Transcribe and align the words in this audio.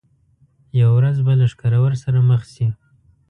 یوه 0.79 0.93
ورځ 0.97 1.17
به 1.25 1.33
له 1.39 1.45
ښکرور 1.51 1.91
سره 2.03 2.19
مخ 2.29 2.41
شي. 2.53 2.67